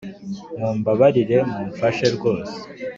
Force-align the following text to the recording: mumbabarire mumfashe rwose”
mumbabarire 0.59 1.37
mumfashe 1.51 2.05
rwose” 2.15 2.57